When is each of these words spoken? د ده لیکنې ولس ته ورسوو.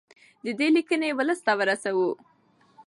د 0.43 0.47
ده 0.57 0.67
لیکنې 0.75 1.09
ولس 1.17 1.39
ته 1.45 1.53
ورسوو. 1.59 2.09